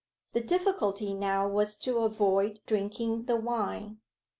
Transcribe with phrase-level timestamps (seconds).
[0.33, 3.99] The difficulty now was to avoid drinking the wine.